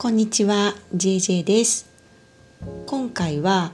[0.00, 1.86] こんにちは JJ です。
[2.86, 3.72] 今回は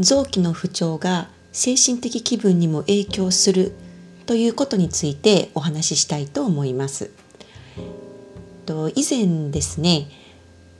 [0.00, 3.72] 臓器の不調が精神的気分にも影響する
[4.24, 7.10] ということについてお話ししたいと思います。
[8.64, 10.08] と以前ですね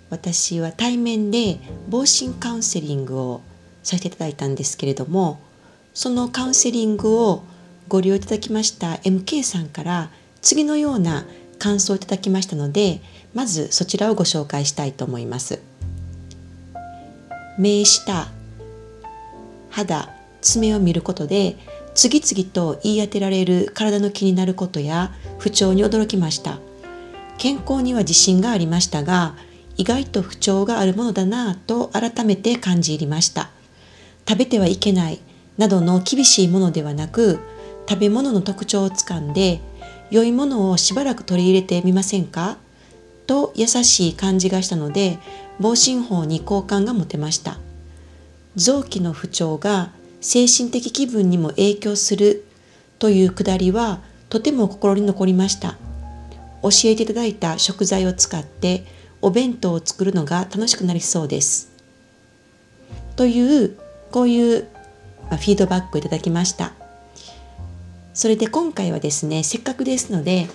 [0.09, 1.59] 私は対面で
[1.91, 3.43] 防振カウンセリングを
[3.83, 5.41] させていただいたんですけれども
[5.93, 7.45] そのカウンセリングを
[7.89, 10.11] ご利用いただきました MK さんから
[10.41, 11.27] 次のような
[11.59, 13.01] 感想をいただきましたので
[13.35, 15.61] まずそちらをご紹介したいと思います。
[17.59, 18.29] 目下
[19.71, 20.11] 肌
[20.43, 21.57] 爪を見ることで
[21.95, 26.59] 次々と言い当てられる体の気になることや不調に驚きました。
[27.39, 29.37] 健康には自信がありましたが
[29.77, 33.51] 意外と不調があるものだなぁと改めて感じ入りました。
[34.29, 35.21] 食べてはいけない
[35.59, 37.39] などの厳しいものではなく
[37.89, 39.61] 食べ物の特徴をつかんで
[40.11, 42.59] 良いものをしばらく取り入れてみませんか？
[43.27, 45.19] と優しい感じがしたので
[45.59, 47.59] 防振法に好感が持てました。
[48.55, 52.45] 臓器の不調が精神的気分にも影響する
[52.99, 55.77] というくだりはとても心に残りました。
[56.63, 58.85] 教えていただいた食材を使って
[59.21, 61.71] お弁当を作るのが楽しくなりそうです。
[63.17, 63.77] という
[64.11, 64.69] こういう
[65.31, 66.73] フィードバックをいただきました。
[68.17, 70.49] それで今回はですねせっかくですので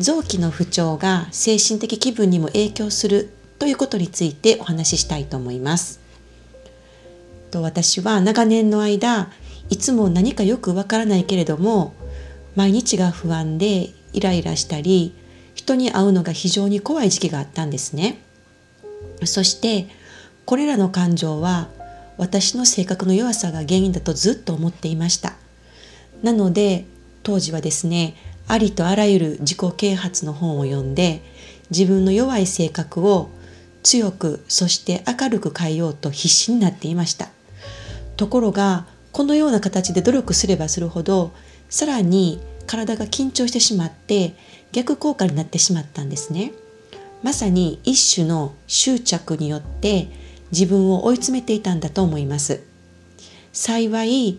[0.00, 6.00] 臓器の不調が精神的気分にも影響するということについてお話ししたいと思います。
[7.52, 9.30] と私は長年の間
[9.68, 11.94] いつも何かよくわからないけれども
[12.56, 15.14] 毎日が不安でイライラしたり
[15.54, 18.20] 人に会うのが非常に怖い時期があったんですね。
[19.24, 19.86] そして
[20.44, 21.68] これらの感情は
[22.16, 25.34] 私の性格の弱さが原因だとずっと思っていました。
[26.22, 26.84] なので
[27.22, 28.14] 当時はですね
[28.48, 31.22] ありとあらゆる自己啓発の本を読んで
[31.70, 33.30] 自分の弱い性格を
[33.82, 37.28] 強くそして明るく変えようと必死になっていました。
[38.16, 41.32] ところがこのような形で努力すればするほど
[41.68, 44.34] さらに体が緊張してしまって
[44.72, 46.52] 逆効果になってしまったんですね。
[47.22, 50.08] まさに一種の執着によって
[50.52, 52.62] 自分を追い詰めていたんだと思います。
[53.52, 54.38] 幸い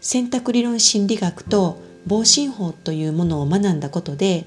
[0.00, 4.46] 選択理論心理学と防振法というものを学んだことで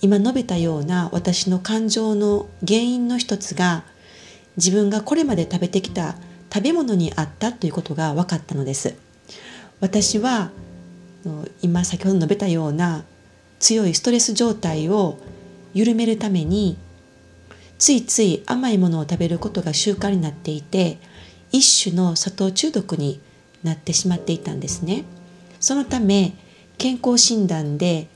[0.00, 3.84] 今述べたような私の感情の原因の一つが
[4.56, 6.16] 自分がこれまで食べてきた
[6.52, 8.94] 食べ物にあったということが分かったのです。
[9.80, 10.50] 私は
[11.62, 13.04] 今先ほど述べたような
[13.58, 15.18] 強いストレス状態を
[15.74, 16.76] 緩めるために
[17.78, 20.98] ついつい甘いものを食べることが習慣になっていて
[21.52, 23.20] 一種の砂糖中毒に
[23.62, 25.04] なってしまっていたんですね。
[25.60, 26.34] そのため
[26.78, 28.08] 健康診断で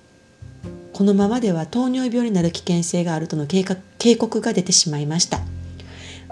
[0.93, 3.65] このままでは糖尿病になる危険性があるとの警
[4.17, 5.41] 告が出てしまいました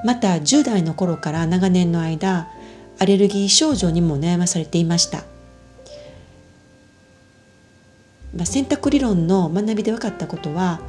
[0.04, 2.48] また10代の頃から長年の間
[2.98, 5.24] アレルギー症状にも悩まされていました、
[8.36, 10.80] まあ、選択理論の学びで分かったことは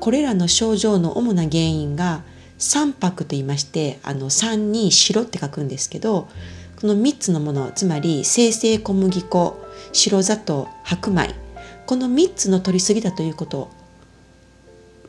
[0.00, 2.22] これらの症状の主な原因が
[2.58, 6.28] 三白と言いましてあの3に白って書くんですけど
[6.82, 11.32] この3つのものつまり生成小麦粉白砂糖白米
[11.86, 13.70] この3つの取りすぎだということ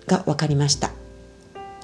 [0.06, 0.92] が分かりました。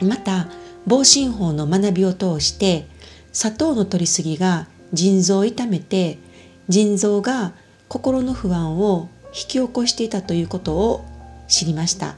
[0.03, 0.47] また
[0.85, 2.85] 防振法の学びを通して
[3.33, 6.19] 砂糖の取りすぎが腎臓を痛めて
[6.67, 7.53] 腎臓が
[7.87, 11.03] 心の不安を引き起こしていたということを
[11.47, 12.15] 知りました。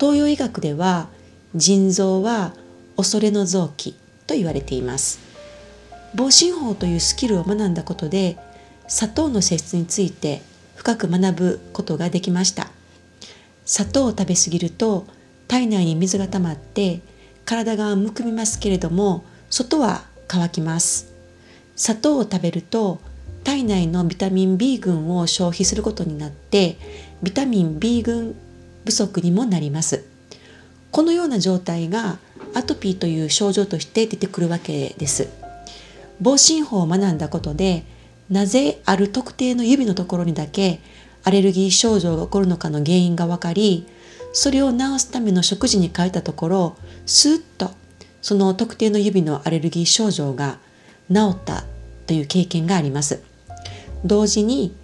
[0.00, 1.08] 東洋医学では
[1.54, 2.54] 腎臓は
[2.96, 3.94] 恐れの臓器
[4.26, 5.33] と言われています。
[6.14, 8.38] 防振法というスキルを学んだことで
[8.86, 10.42] 砂糖の性質について
[10.76, 12.68] 深く学ぶことができました。
[13.64, 15.06] 砂糖を食べ過ぎると
[15.48, 17.00] 体内に水が溜まって
[17.44, 21.12] 体がむくみますけれども外は乾きます。
[21.76, 23.00] 砂糖を食べると
[23.42, 26.76] 体内のビタミン B 群を消費することになって
[27.22, 28.34] ビタミン B 群
[28.84, 30.04] 不足にもなります。
[30.90, 32.18] このような状態が
[32.54, 35.43] アトピーという症状として出てくるわけです。
[36.20, 37.84] 防振法を学んだことで
[38.30, 40.80] なぜある特定の指のところにだけ
[41.24, 43.86] アレルギー症状が起こるのかの原因が分かり
[44.32, 46.76] それを治すための食事に変えたところ
[47.06, 47.70] スーッと
[48.20, 50.58] その特定の指のアレルギー症状が
[51.12, 51.64] 治った
[52.06, 53.22] という経験があります。
[54.04, 54.74] 同時に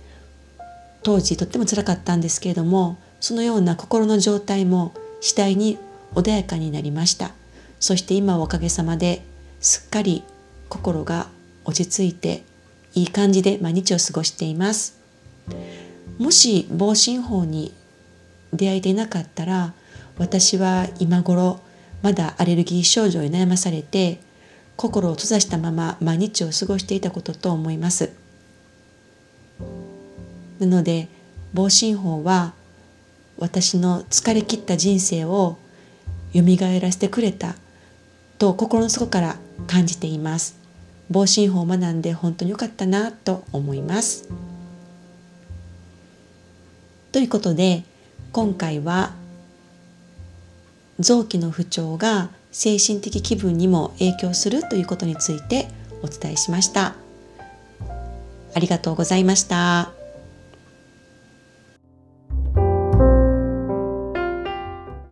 [1.02, 5.78] 当時とってもつらかったんですけれどもそのような心の状態も次第に
[6.14, 7.32] 穏やかになりました。
[7.78, 9.22] そして今おかげさまで
[9.60, 10.22] すっかり
[10.70, 11.28] 心が
[11.66, 12.42] 落ち着いて
[12.94, 14.98] いい感じで毎日を過ごしています。
[16.18, 17.74] もし防振法に
[18.52, 19.74] 出会えていなかったら
[20.18, 21.60] 私は今頃
[22.02, 24.20] まだアレルギー症状に悩まされて
[24.76, 28.10] 心を閉ざしたまま毎日を過ごしていたことと思います。
[30.58, 31.08] なので
[31.52, 32.52] 防振法は
[33.38, 35.58] 私の疲れ切った人生を
[36.34, 36.42] 蘇
[36.80, 37.56] らせてくれた
[38.38, 39.36] と心の底から
[39.66, 40.59] 感じています。
[41.10, 44.28] 防振法を学んで本当に良かったなと思います
[47.12, 47.84] ということで
[48.32, 49.12] 今回は
[51.00, 55.68] 臓器の不調が精神的気分にも影響するということについて
[56.02, 56.94] お伝えしました。
[58.54, 59.99] ありがとうございました。